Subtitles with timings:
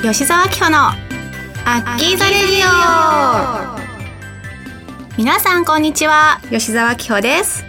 [0.00, 3.78] 吉沢明穂のアッキーザレディオ。
[5.18, 6.40] 皆さんこんにちは。
[6.50, 7.64] 吉沢明穂です。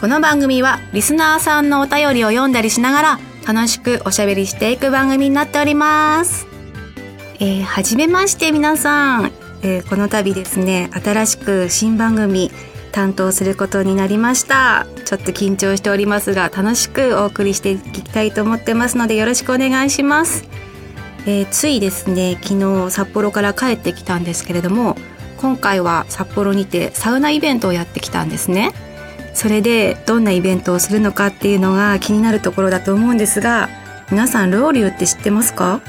[0.00, 6.48] この番組はリスナーさんのお便りを読んだりしながら楽しくおしゃべりしていく番組になっております。
[7.38, 9.32] えー、はじめまして皆さん、
[9.62, 12.50] えー、この度ですね新しく新番組
[12.90, 14.88] 担当することになりました。
[15.04, 20.44] ちょっと緊張しておりますが楽しくお送りしていきたいと思ってますのでよろしくお願いします
[21.26, 24.96] えー、ついですね昨日札幌から帰ってきたんですけれども
[25.36, 28.72] 今回は札幌にてサウナイベントをやってきたんですね。
[29.34, 33.70] それでどんなイベントをするのかっていうのが気になるところだと思うんですが
[34.10, 35.80] 皆さんロウリュって知ってますか？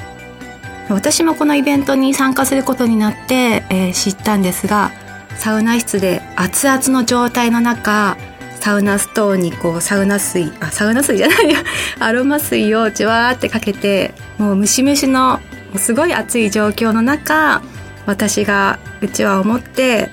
[0.90, 4.92] 私もこのイベントに参加することになって、えー、知ったんですが
[5.36, 8.18] サウナ室で熱々の状態の中
[8.64, 11.58] サウナストーンにこうサウナ水あサウナ水じゃないよ
[12.00, 15.42] アロマ水をじわーってかけてもうムシムシの
[15.76, 17.62] すごい暑い状況の中
[18.06, 20.12] 私がうちわを持って、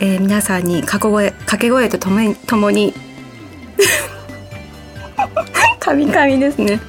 [0.00, 2.94] えー、皆さんに掛け声掛け声とともにともに
[5.78, 6.80] 神々ですね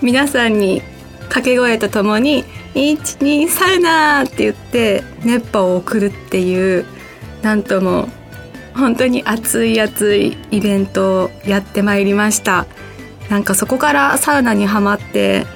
[0.00, 0.80] 皆さんに
[1.24, 6.86] 掛け声とともに「12サウナ!」って言って熱波を送るっていう
[7.42, 8.08] なんとも
[8.74, 12.66] 本当に熱い熱いイベントをやってまいりました。
[13.28, 15.46] なんかそこからサウナにはまって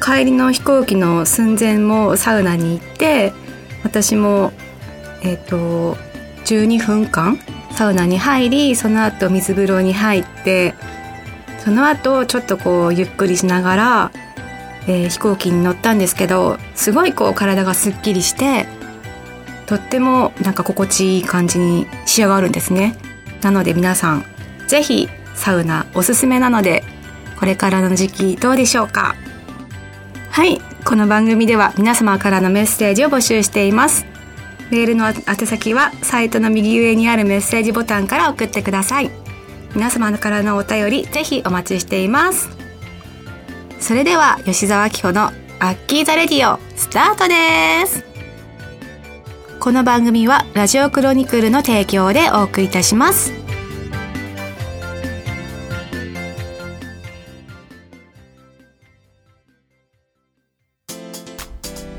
[0.00, 3.32] 帰りの飛行機の寸前もサウナに行って
[3.82, 4.52] 私も
[5.22, 5.96] えっ、ー、と
[6.44, 7.38] 12分間
[7.72, 10.74] サウナに入りその後水風呂に入って
[11.58, 14.12] その後ちょっとこうゆっくりしながら、
[14.86, 18.66] えー、飛行機に乗ったんですけどすごいこう体がすっきりして
[19.70, 22.96] とってもなんか心地いい感じに仕上がるんですね。
[23.40, 24.24] なので皆さん
[24.66, 26.82] 是非サウナおすすめなので
[27.38, 29.14] これからの時期どうでしょうか。
[30.30, 30.60] はい。
[30.84, 34.06] この番組では皆様からのメッセージを募集しています。
[34.70, 39.10] メールの宛先はサイトの右上にあるメッセージボタンから送ってください。
[39.76, 42.48] 皆様からのお便りぜひお待ちしています。
[43.78, 45.26] それでは吉澤明穂の
[45.60, 48.09] アッキーザレディオスタートです。
[49.60, 53.30] この番組はラジオクロニクルの提供でお送りいたします。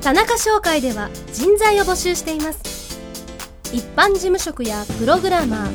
[0.01, 2.97] 田中商会では人材を募集しています。
[3.71, 5.65] 一般事務職やプログラマ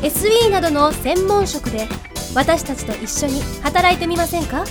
[0.00, 1.88] ー SE などの専門職で
[2.34, 4.64] 私たちと一緒に働いてみませんか？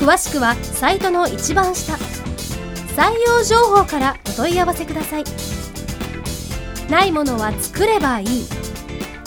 [0.00, 1.96] 詳しくはサイトの一番下。
[2.96, 5.24] 採用情報からお問い合わせください。
[6.90, 8.44] ないものは作ればいい。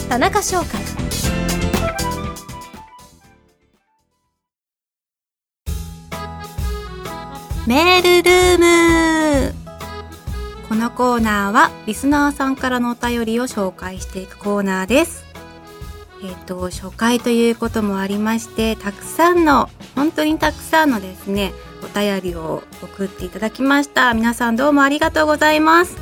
[0.07, 0.79] 田中商会
[7.65, 9.55] メールルーム。
[10.69, 15.25] このコーナーはリスナーさんからのお便りを紹介していくコーナーです。
[16.23, 24.13] えっ、と初回ということもありましてたくさんの本当にたくさんのですねお便りを送っていただきました。
[24.13, 25.97] 皆さんどうもありがとうございます、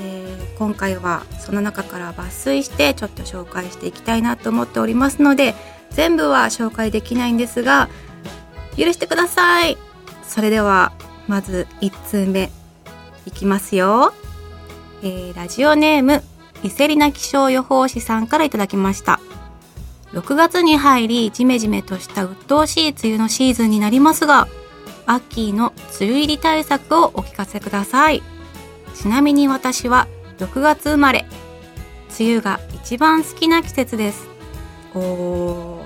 [0.00, 5.54] えー、今回はその中から抜粋してちょっと紹介していきたいなと思っておりますので
[5.90, 7.88] 全部は紹介できないんですが
[8.76, 9.78] 許してください。
[10.22, 10.92] それでは
[11.28, 12.50] まず1通目
[13.26, 14.12] いきますよ、
[15.02, 16.22] えー、ラジオネーム
[16.62, 19.20] 伊勢リナ気象予報士さんからいただきました。
[20.16, 24.48] 6月に入りジメジメとした鬱陶しい梅雨のシーズンになりますが
[25.04, 28.22] アッキーの梅雨入り対策をお聞かせください。
[28.94, 31.26] ちなみに私は6月生まれ。
[32.18, 34.26] 梅雨が一番好きな季節です。
[34.94, 35.82] お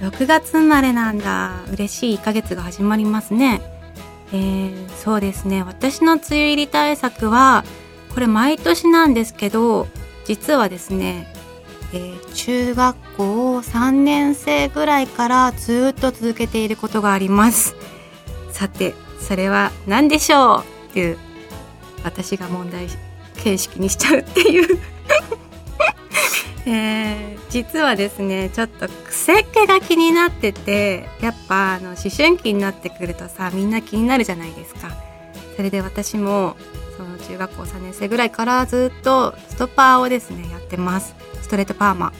[0.00, 1.64] ー、6月生まれなんだ。
[1.72, 3.60] 嬉しい1ヶ月が始まりますね。
[4.32, 5.62] えー、そうですね。
[5.64, 7.64] 私の梅雨入り対策は、
[8.14, 9.88] これ毎年なんですけど、
[10.24, 11.26] 実はですね、
[11.92, 17.74] えー、中学校3年生ぐらいからずっと続けていることがあります。
[18.52, 21.18] さてそれは何でしょうっていう
[22.04, 22.88] 私が問題
[23.36, 24.78] 形式にしちゃうっていう。
[26.66, 34.90] えー、実はですねちょっと癖っ気が気になっててやっぱあの思春期になってくるとさみんな気になるじゃないですか。
[35.56, 36.56] それで私も
[36.96, 41.14] その中学校3年生ぐらいからずっとストッパーをですねやってます。
[41.48, 42.12] ストレートパーマ。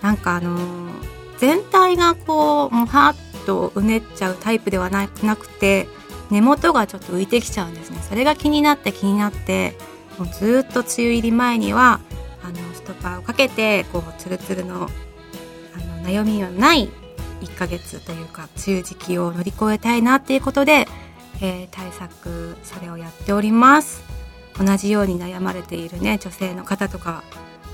[0.00, 0.92] なんかあのー、
[1.38, 5.88] 全体がこうもうはっとうねっちゃうタイプではなくて
[6.30, 7.98] 根元がちょっと浮いてきちゃうんですね。
[8.08, 9.76] それが気になって気になって
[10.18, 12.00] もうずっと梅雨入り前には
[12.44, 14.88] あのストッパーをかけてこうツルツルの
[15.74, 16.88] あの悩みのない
[17.40, 20.86] 1ヶ月というか梅雨時期を乗り越えたいなっていうことで、
[21.42, 24.04] えー、対策それをやっております。
[24.58, 27.22] 同じように悩まれているね女性の方とか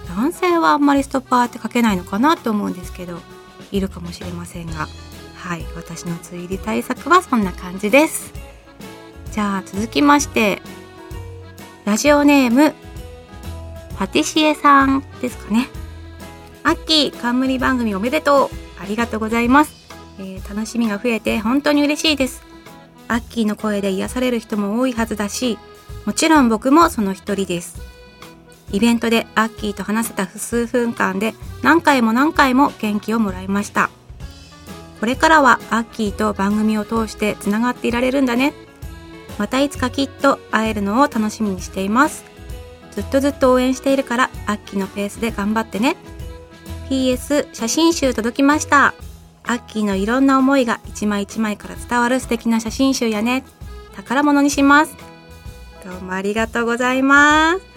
[0.09, 3.19] 男性はあんまりストッパーって書けないのかなと思うんですけど
[3.73, 4.89] いるかもしれませんが。
[5.37, 5.65] はい。
[5.77, 8.33] 私の梅雨入り対策はそんな感じです。
[9.33, 10.63] じゃあ続きまして
[11.85, 12.73] ラジオネーム
[13.99, 15.69] パティシエさんですかね。
[16.63, 18.65] アッキー冠番組おめでとう。
[18.81, 19.75] ありがとうございます、
[20.19, 22.43] えー、楽しみが増えて本当に嬉しいです。
[23.09, 25.59] アッキーの声で癒される人も多いはずだし
[26.07, 27.94] もちろん僕もその一人です。
[28.75, 31.33] イベントでアッキーと話せた数分間で
[31.63, 33.89] 何回も何回も元気をもらいました。
[34.99, 38.53] これからはアッキーと番組を通してつながっていられるんだね。
[39.39, 42.25] またいつかきっと会えるのを楽しみにしています。
[42.91, 45.97] ずっとずっと応援しているからアッキーのペースで頑張ってね。
[46.91, 48.95] PS 写真集届きました。
[49.45, 53.45] アッキーのいろんな思いが一枚一枚から伝わる素敵な写真集やね。
[53.95, 54.97] 宝物にします。
[55.85, 57.74] どうもありがとうございます。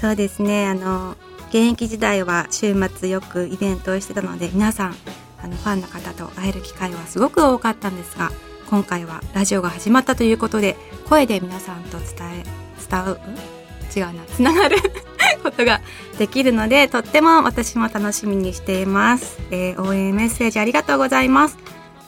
[0.00, 0.66] そうですね。
[0.66, 1.14] あの
[1.50, 4.94] 現役時代は週末よくイベントをしてたので皆さん
[5.42, 8.30] あのファンの方と会える機会はすごく多かったんですが
[8.70, 10.76] 今回はラジオが始まったということで
[11.08, 12.06] 声で皆さんと伝
[12.40, 12.44] え
[12.88, 13.20] 伝う
[13.94, 14.76] 違うなつながる
[15.42, 15.80] ことが
[16.18, 21.58] できるのでとっても私も楽しみにしています、えー、応援メッセージありがとうございます。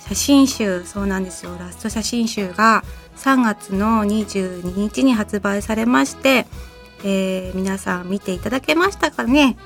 [0.09, 1.57] 写真集そうなんですよ。
[1.59, 2.85] ラスト写真集が
[3.17, 6.47] 3月の22日に発売されまして、
[7.05, 9.57] えー、皆さん見ていただけましたかね？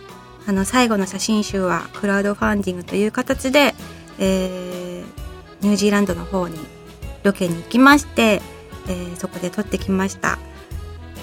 [0.46, 3.74] あの最後の写真集はクラウドファンディングという形で、
[4.18, 6.58] えー、ニュージーランドの方に
[7.24, 8.40] ロケに行きまして、
[8.88, 10.38] えー、そこで撮ってきました。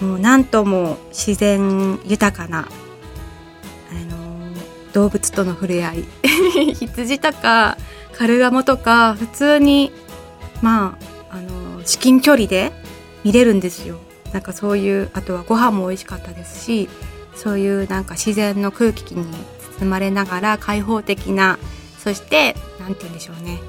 [0.01, 6.05] もうなんとも自然豊かな、あのー、動物との触れ合い。
[6.75, 7.77] 羊とか
[8.11, 9.91] カルガモとか普通に
[10.63, 10.97] ま
[11.29, 12.71] あ、あの、至近距離で
[13.25, 13.97] 見れるんですよ。
[14.33, 16.89] なんかそういうあとはご飯も美味しかったですし
[17.35, 19.25] そういうなんか自然の空気に
[19.79, 21.57] 包まれながら開放的な
[21.99, 23.59] そして何て言うんでしょうね。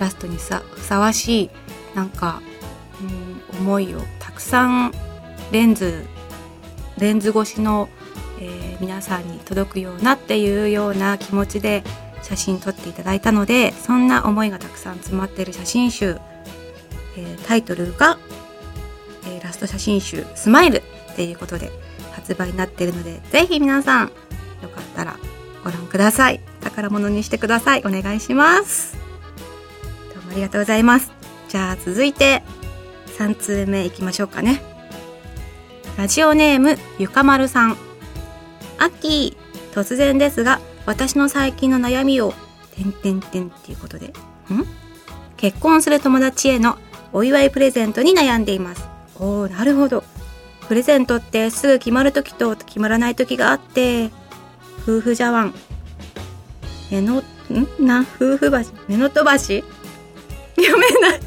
[0.00, 1.50] ラストにさふさわしい
[1.94, 2.42] なんか、
[3.52, 4.92] うん、思いをたくさん
[5.52, 6.04] レンズ
[6.98, 7.88] レンズ越しの、
[8.40, 11.84] えー、皆さんに届くようなっていうような気持ちで
[12.22, 16.18] 写真撮っていただいたのでそんな思いがたくさん詰まってる写真集、
[17.16, 18.18] えー、タイトルが、
[19.64, 20.82] ト写真集「スマイルっ
[21.16, 21.72] ていうことで
[22.12, 24.12] 発売になっているのでぜひ皆さん
[24.62, 25.16] よかったら
[25.64, 26.40] ご覧ください。
[26.60, 27.82] 宝物にしてください。
[27.84, 28.96] お願いします。
[30.14, 31.10] どうもありがとうございます。
[31.48, 32.42] じゃあ続いて
[33.18, 34.62] 3通目いきましょうかね。
[35.96, 37.76] ラジオネームゆかまるさん。
[38.78, 42.34] アッキー突然ですが私の最近の悩みを
[42.74, 44.08] てんてんてんっていうことで。
[44.08, 44.12] ん？
[45.36, 46.78] 結婚する友達への
[47.12, 48.93] お祝いプレゼントに悩んでいます。
[49.18, 50.04] おおなるほど。
[50.68, 54.10] プレゼントってすぐ決まる時と決まらない時があって
[54.82, 55.54] 夫婦茶碗。
[56.90, 57.22] 目のん？
[57.78, 58.06] な？
[58.16, 58.58] 夫婦橋
[58.88, 59.62] 目の飛ばし
[60.56, 61.20] 読めない。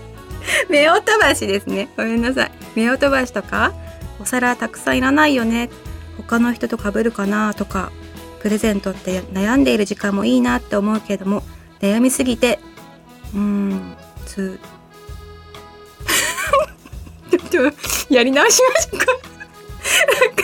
[0.68, 1.88] 目を飛ばしですね。
[1.96, 2.52] ごめんなさい。
[2.74, 3.72] 目を飛ばしとか
[4.20, 5.70] お皿たくさんいらないよね。
[6.16, 7.92] 他の人と被るかなとか
[8.40, 11.42] プレゼントって悩んでいる時間もいいなって思うけども
[11.80, 12.58] 悩みすぎて。
[13.34, 14.58] うーんつ
[17.50, 19.06] ちょっとやり直しましょうか。
[19.06, 20.42] なんか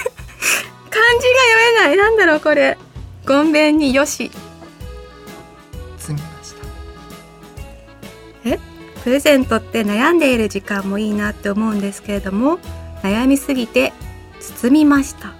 [0.90, 1.96] 漢字が読めない。
[1.96, 2.76] なんだろうこれ。
[3.26, 4.30] ごんべんによし。
[5.98, 6.66] 積みました。
[8.44, 8.58] え？
[9.04, 12.58] プレゼントって悩んでいる時間もいいなって思うんですけれども
[13.02, 13.92] 悩みすぎて
[14.40, 15.34] 包みました。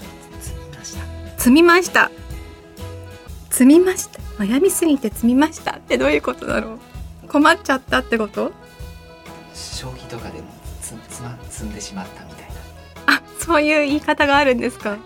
[1.39, 2.11] 積みました。
[3.51, 4.21] 積みました。
[4.39, 6.79] 悩みすぎて積みましたってどういうことだろ
[7.25, 7.29] う。
[7.29, 8.53] 困っちゃったってこと？
[9.55, 10.49] 将棋とかでも。
[10.53, 10.56] つ
[11.17, 12.55] つま積んでしまったみたいな。
[13.07, 14.99] あそういう言い方があるんですか。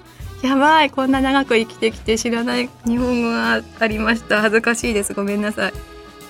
[0.43, 4.40] やばいこんな長く生きてきて知らない日本語がありました。
[4.40, 5.14] 恥ずかしいです。
[5.14, 5.73] ごめんなさい。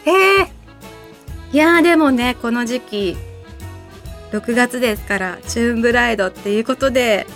[0.06, 3.16] えー、いやでもねこの時期
[4.32, 7.26] 6月ですからチューンブライドっていうことで、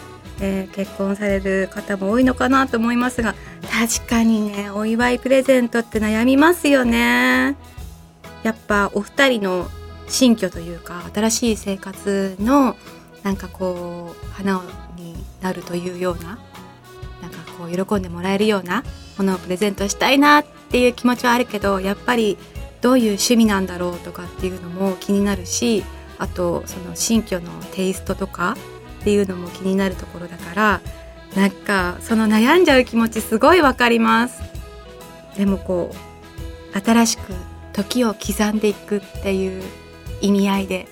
[0.40, 3.34] えー、結婚される方も多いのかなと思いますが
[3.70, 7.56] 確かにねお祝いプレゼントって悩みますよね。
[8.42, 9.68] やっぱお二人の
[10.08, 12.76] 新居というか新しい生活の
[13.22, 14.62] なんかこう花
[14.96, 16.38] になるというような
[17.22, 18.84] なんかこう喜んでもらえるような
[19.16, 22.36] ものをプレゼントしたいなっていう気持ちはあるけどやっぱり
[22.80, 25.84] どういう趣味なんだろうとかっていうのも気になるし
[26.18, 28.56] あとその新居のテイストとか
[29.00, 30.80] っていうのも気になるところだから
[31.34, 34.42] なんかその悩んじゃう気持ちすごいわかります。
[35.36, 37.32] でもこう新しく
[37.72, 39.62] 時を刻んでいくっていう
[40.24, 40.88] 意味合いで。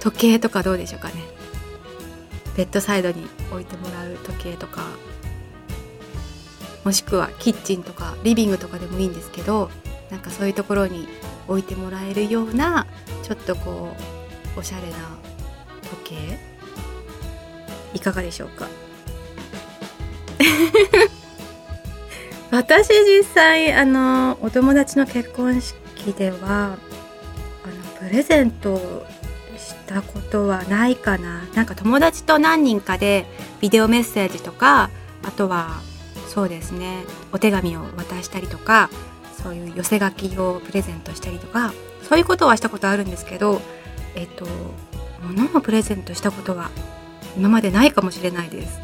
[0.00, 1.14] 時計とかどうでしょうかね。
[2.56, 4.82] ベッドサイドに置いてもらう時計とか。
[6.84, 9.70] もしくはキッチンとかリビングとかでもいいんですけど
[10.10, 11.06] なんかそういうところに
[11.46, 12.86] 置いてもらえるような
[13.22, 13.94] ちょっとこ
[14.56, 14.96] うおしゃれな
[16.04, 16.38] 時計。
[17.92, 18.66] いかがでしょうか。
[22.50, 26.78] 私実際あのお友達の結婚式では
[28.10, 29.06] レゼント
[29.56, 31.42] したことはないかな。
[31.54, 33.26] なんか友達と何人かで
[33.60, 34.90] ビデオメッセージとか
[35.22, 35.80] あとは
[36.28, 38.88] そうですねお手紙を渡したりとか
[39.42, 43.60] そういう寄せ書きをプレゼントしたりとかそういうことはしたことあるんですけど
[44.14, 44.46] えっと
[45.22, 46.70] 物をプレゼントしたことは
[47.36, 48.80] 今までないかもしれないです。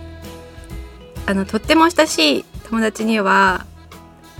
[1.27, 3.67] あのとっても親しい友達には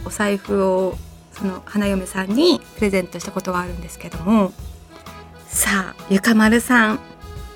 [0.05, 0.97] お財布を
[1.33, 4.53] その花嫁さんにプレゼントしたことはあるんですけども
[5.57, 7.01] さあゆかまるさん。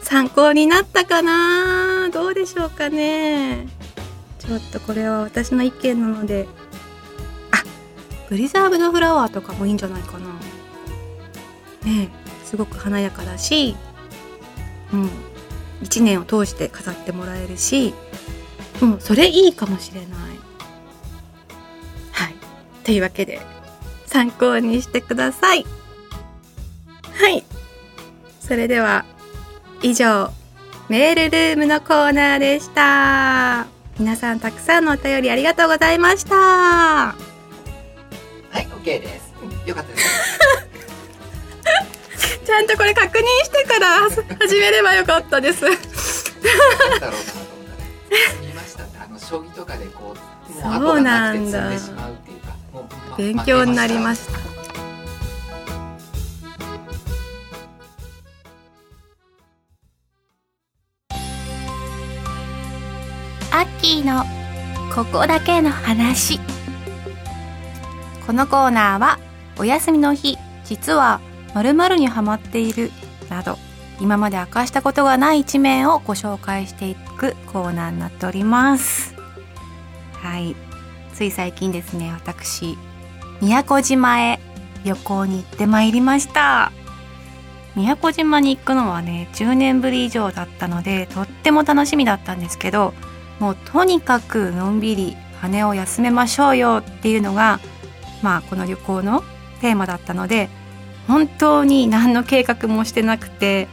[0.02, 2.08] 参考になったかな？
[2.10, 3.68] どうでしょうかね？
[4.38, 6.48] ちょっとこれは私の意見なので。
[7.50, 7.62] あ
[8.30, 10.28] プリザーブドフラワーとかもいいんじゃないかな。
[11.84, 12.08] ね
[12.46, 13.76] すごく華やかだし。
[14.94, 15.10] うん。
[15.82, 17.92] 1年を通して飾ってもらえるし。
[18.80, 20.10] もうそれいいかもしれない。
[22.12, 22.34] はい。
[22.82, 23.42] というわけで
[24.06, 25.66] 参考にしてください。
[27.12, 27.44] はい。
[28.50, 29.04] それでは
[29.80, 30.28] 以上
[30.88, 33.68] メールルームのコーナーでした。
[33.96, 36.34] 皆さんたくさんのお便りありがとうございました。
[36.34, 37.14] は
[38.54, 39.32] い OK です。
[39.40, 40.40] うんよかったです。
[42.44, 44.00] ちゃんとこれ確認してから
[44.40, 45.62] 始めればよかったです。
[45.62, 45.74] なん
[47.00, 47.12] だろ
[50.96, 54.39] うなと思ったら積みました
[63.80, 64.24] キーの
[64.94, 66.38] ここだけの話。
[68.26, 69.18] このコーナーは
[69.58, 71.20] お休みの日実は
[71.54, 72.90] 〇〇にハマっている
[73.30, 73.56] など
[73.98, 79.14] 今まで明かしたことがない一面をご紹介していくコーナーになっております。
[80.12, 80.54] はい。
[81.14, 82.76] つい最近ですね私
[83.40, 84.40] 宮古島へ
[84.84, 86.70] 旅行に行ってまいりました。
[87.74, 92.92] 宮古島に行くのはね10年ぶり以上だったのでとっても楽しみだったんですけど
[93.40, 97.58] もうとにかくのんびり羽を休めましょうよっていうのが
[98.22, 99.24] まあこの旅行の
[99.60, 100.48] テーマだったので
[101.08, 103.66] 本当に何の計画もしてなくて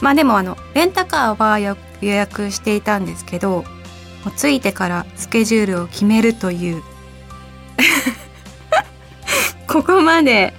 [0.00, 3.64] まあでもあのレンタカーは予約していたんですけど
[4.24, 6.82] もう着いてからスケジュールを決めるという
[9.68, 10.52] ここまで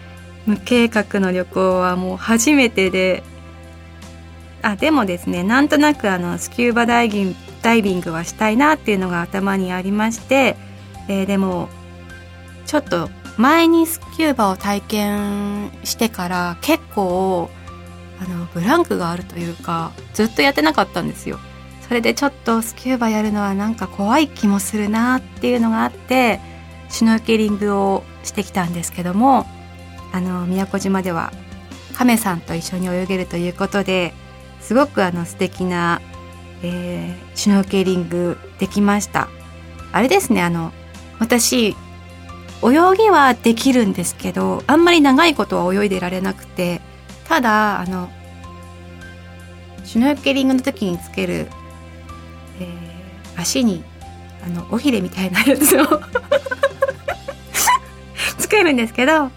[0.46, 3.24] 無計画の旅行はもう初めてで
[4.63, 10.58] あでもですねなんとなくあのスキューバダイビンダイビングはしたいなっていうのが頭にありまして、
[11.08, 11.70] えーでも
[12.65, 17.50] ちょっと前にスキューバを体験してから結構
[18.20, 21.39] あのブランクがあるというかずっとやってなかったんですよ。
[21.82, 26.39] それでちょっとスキューバやるのはなんか怖い気もするなっていうのがあって
[26.89, 29.46] シュノーケリングをしてきたんですけども
[30.13, 31.34] あの宮古島では
[31.93, 34.13] 亀さんと一緒に泳げるということで
[34.63, 36.01] すごくあの素敵な、
[36.63, 39.27] えーシュノーケリングできました。
[39.91, 40.72] あれですねあの
[41.20, 41.75] 私泳
[42.98, 46.82] ぎはできるんですけどあんまり長いことは泳いでられなくて
[47.27, 48.10] ただあの
[49.84, 51.48] シュノーケリングの時につける、
[52.60, 52.93] えー
[53.36, 53.84] 足に
[54.46, 55.86] あの尾ひれみたいなやつを
[58.38, 59.29] つけるんですけどあ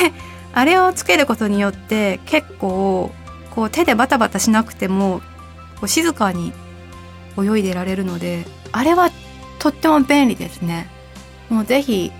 [0.00, 0.12] れ
[0.54, 3.12] あれをつけることによって結構
[3.58, 5.20] こう手でバタバタしなくても
[5.80, 6.52] こう静かに
[7.36, 9.10] 泳いでられるのであれは
[9.58, 10.88] とっても便利ですね。
[11.48, 12.12] もうぜひ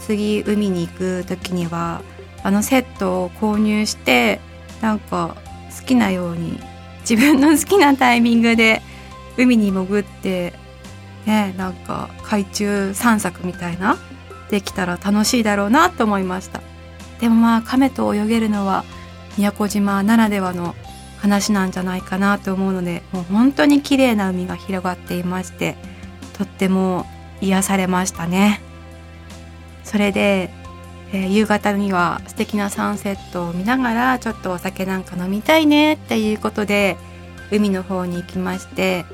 [0.00, 2.00] 次海に行く時には
[2.42, 4.40] あのセットを購入して
[4.80, 5.36] なんか
[5.78, 6.58] 好きなように
[7.00, 8.80] 自分の好きなタイミングで
[9.36, 10.54] 海に潜って
[11.26, 13.98] ねなんか海中散策みたいな
[14.48, 16.62] できたら楽しいだろうなと思いました。
[17.20, 18.82] でもまあ亀と泳げるのは
[19.36, 20.74] 宮古島ならではの
[21.26, 25.76] 話なんじゃないかなと思うのでもう本当に綺麗な海が広がっていまして
[26.38, 27.04] とっても
[27.40, 28.60] 癒されましたね。
[29.84, 30.50] それで、
[31.12, 36.96] えー夕方には素敵なサンセットを見ながらちょっとお酒なんか飲みたいねっていうことで
[37.52, 39.04] 海の方に行きまして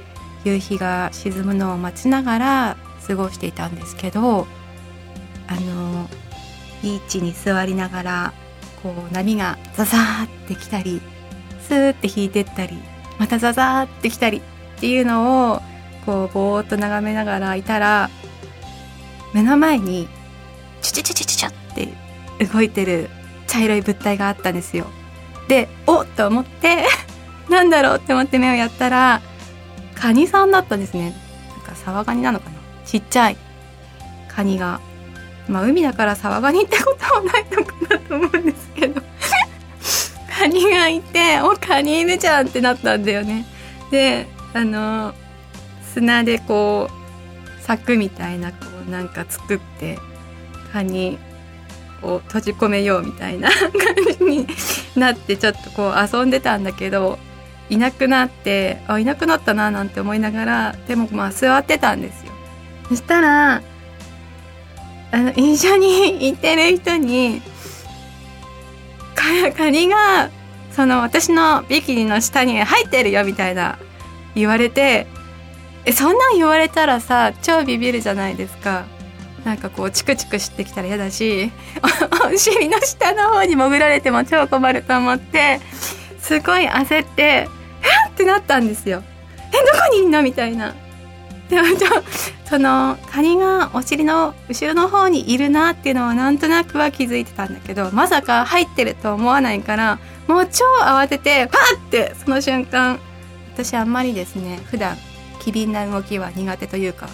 [0.45, 2.77] 夕日が沈むのを待ちながら
[3.07, 4.47] 過ごしていたんですけど
[5.47, 6.09] あの
[6.83, 8.33] ビーチに座りながら
[8.83, 11.01] こう波がザザーってきたり
[11.73, 12.77] スーって引いてったり
[13.19, 14.39] またザザーってきたり
[14.77, 15.63] っていうのを
[16.05, 18.11] こうぼーっと眺めながらいたら
[19.33, 20.07] 目の前に
[20.83, 21.53] チュチュチュチュチュっ
[22.39, 23.09] て動いてる
[23.47, 24.87] 茶色い物体があったんですよ。
[25.49, 26.87] でおっと思って
[27.49, 29.23] なんだろうって思って目をやったら
[29.95, 31.15] カニさんだったんですね。
[31.57, 33.37] なんかサワガニなのかなちっちゃい
[34.29, 34.81] カニが。
[35.49, 39.03] まあ海だからサワガニってことはないのかなと思うんですけど
[40.43, 43.47] カニがいて「おカニいるじゃん」ってなったんだよね。
[43.93, 45.15] であの
[45.95, 50.01] 砂でこう柵みたいなこうなんか作って
[50.73, 51.17] カニ
[52.03, 53.71] を閉じ込めようみたいな 感
[54.19, 54.49] じに
[54.97, 57.21] なってちょっとこう遊んでたんだけど
[57.71, 62.33] いなくなってあいなくなったななんて思いながらでもまあ座ってたんですよ。
[62.89, 63.63] そしたら
[65.13, 67.43] あの一緒に行ってる人に
[69.57, 70.31] カニが
[70.73, 73.79] その私のビキニの下に入ってるよみたいな
[74.35, 75.07] 言われて
[75.85, 78.85] えそんなん言われたらさ超ビビるじゃないですか。
[79.45, 81.51] なんかこうチクチクしてきたら嫌だし
[82.33, 85.61] お尻の下の方に潜られても超困ると思って
[86.21, 87.49] すごい焦ってえ
[88.09, 89.03] ってなったんですよ。
[89.49, 90.23] えどこにいんの？
[90.23, 90.75] みたいな。
[91.53, 91.67] でも
[92.47, 102.99] そのカニがお尻の後ろの方にいるなっていうのはなんとなくは気づいてたんだけどまさか入ってると思わないからもう超慌ててパッてその瞬間
[103.53, 104.97] 私あんまりですね普段
[105.43, 107.09] 機敏な動きは苦手というか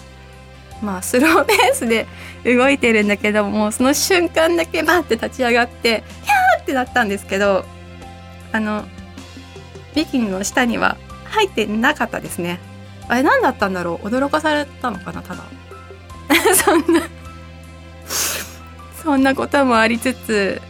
[0.81, 2.07] まあスローペースで
[2.45, 7.65] 動いてるんだけどもその瞬間だけバッて立ち上がってヒャーってなったんですけど
[8.53, 8.85] あの
[9.95, 12.68] ビキニの下には入ってなかったですね。
[13.09, 14.07] あれ何だったんだろう？
[14.07, 15.21] 驚かされたのかな？
[15.21, 15.43] ただ。
[16.55, 17.01] そんな。
[19.03, 20.61] そんなこともありつつ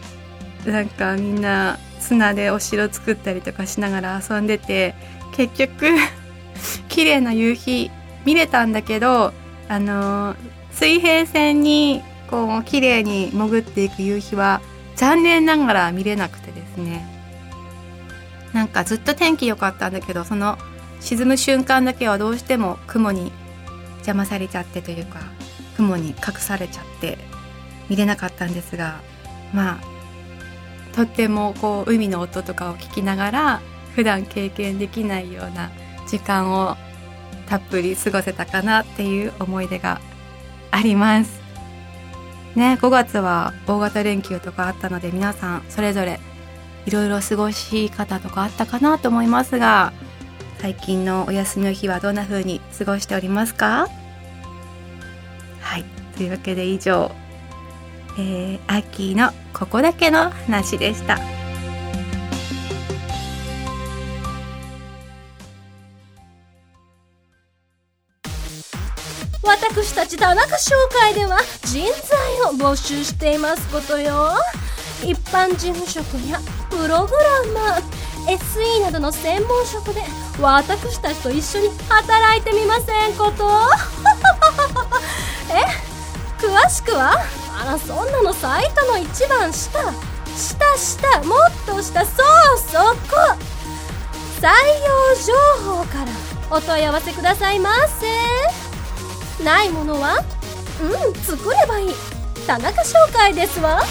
[0.64, 4.94] なんかみんな砂でお城作ったりとかしながら遊んでて
[5.32, 5.94] 結局
[6.88, 7.90] 綺麗な夕日
[8.24, 9.32] 見れたんだけど
[9.68, 10.36] あの
[10.72, 14.60] 水平線にこう綺麗に潜っていく夕日は
[14.96, 17.06] 残念ながら見れなくてですね。
[18.52, 20.58] なんかずっと天気良かったんだけどその
[21.00, 23.32] 沈む瞬間だけはどうしても雲に
[23.98, 25.20] 邪魔されちゃってというか
[25.76, 27.18] 雲に隠されちゃって
[27.88, 29.00] 見れなかったんですが
[29.52, 33.60] まあとってもこう海の音とかを聞きながら
[33.94, 35.70] 普段経験できないような
[36.06, 36.76] 時間を
[37.48, 40.00] たっぷり過ごせたかなっていう思い出が
[40.70, 41.40] あります。
[42.54, 46.18] ね、5月は大型連休とかあったので皆さんそれぞれ
[46.84, 49.92] いろいろ過ごし方とかあったかなと思いますが
[50.60, 53.88] 最近のお休みの日はどんな風に過ごしておりますか？
[55.62, 55.84] はい
[56.18, 57.10] というわけで以上、
[58.18, 61.18] えー、秋のここだけの話でした。
[69.42, 71.88] 私たち田中商会では人材
[72.54, 74.34] を募集していますことよ
[75.02, 80.02] 一般事務職やプログラマー SE などの専門職で
[80.40, 83.48] 私たちと一緒に働いてみませんこと？
[85.52, 85.64] え？
[86.38, 87.16] 詳しくは？
[87.60, 89.92] あらそんなのサイトの一番下。
[90.36, 92.04] 下下もっと下。
[92.04, 92.16] そう
[92.70, 92.94] そこ。
[94.40, 94.54] 採用
[95.26, 95.34] 情
[95.76, 96.06] 報から
[96.56, 97.70] お問い合わせくださいま
[99.38, 99.44] せ。
[99.44, 100.22] ないものは？
[100.80, 101.94] うん作ればいい。
[102.46, 103.82] 田中商会ですわ。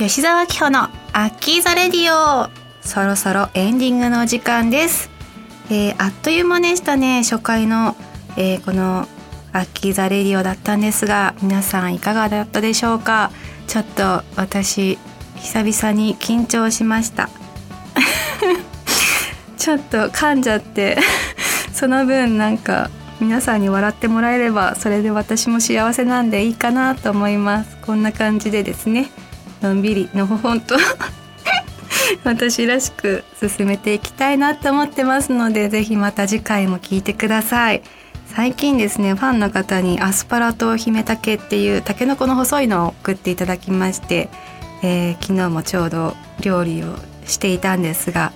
[0.00, 2.48] 吉沢紀穂のアッキーザレディオ。
[2.80, 5.10] そろそろエンディングの時間です、
[5.68, 7.22] えー、あっという間でしたね。
[7.22, 7.94] 初回の、
[8.38, 9.06] えー、この
[9.52, 13.30] アッキーザレディオだったんですが皆さんいかがだったでしょうか？
[13.66, 14.96] ちょっと私
[15.36, 17.28] 久々に緊張しました。
[19.58, 20.96] ちょっと噛んじゃって
[21.74, 22.88] その分なんか
[23.20, 27.76] 皆さんに笑ってもらえればそれで私も幸せなんでいいかなと思います。
[27.82, 29.10] こんな感じでですね。
[29.62, 30.76] のんびりのほほんと。
[32.24, 37.82] 私らしく進めていきたいなと思ってますので是非また次回も聞いてください。
[38.34, 44.28] 最近ですねファンの方にアスパラと姫竹っていうたけのこの細いのを送っていただきまして
[44.82, 46.96] えー、昨日もちょうど料理を
[47.26, 48.32] していたんですが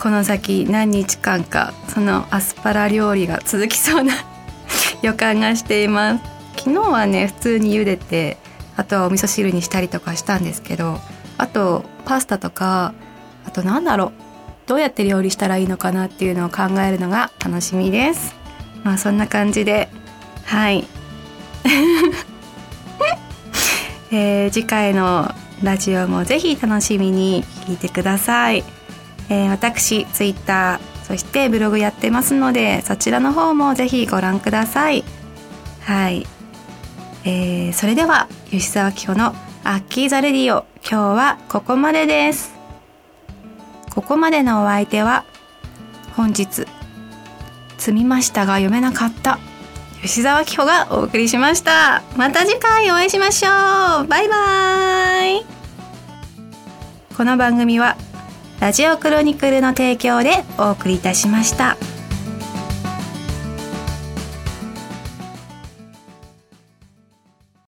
[0.00, 4.14] この先何日間かそのアスパラ料理が続きそうな
[5.02, 6.24] 予感がしています。
[6.56, 8.38] 昨日はね普通に茹でて
[8.76, 10.98] あとはお味噌汁にしたりとかしたんですけど
[11.38, 12.94] あとパスタとか
[13.46, 14.12] あとなんだろう
[14.66, 18.34] どうやって料理したらいいのかなっていうのを考えるのが楽しみです。
[18.82, 19.90] まあそんな感じで
[20.44, 20.86] はい。
[24.10, 28.62] えー、次回のラジオもぜひ楽しみに聞いてください、
[29.28, 35.04] えー、私ツイッターそしてブログやってますのでそちらの方もぜひご覧ください。
[35.80, 36.26] はい、
[37.24, 38.28] えー、それでは。
[38.54, 40.64] 吉沢紀穂のアッキーザレディオ。
[40.88, 42.54] 今日はここまでです。
[43.90, 45.24] ここまでのお相手は
[46.14, 46.64] 本日
[47.78, 49.40] 積みましたが読めなかった
[50.02, 52.04] 吉沢紀穂がお送りしました。
[52.16, 54.06] また次回お会いしましょう。
[54.06, 55.44] バイバイ。
[57.16, 57.96] この番組は
[58.60, 61.76] ラジオクロニクルの提供でお送りいたしました。